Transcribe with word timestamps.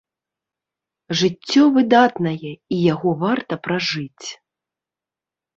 Жыццё 1.19 1.63
выдатнае, 1.75 2.53
і 2.53 2.75
яго 2.93 3.09
варта 3.25 3.53
пражыць. 3.69 4.27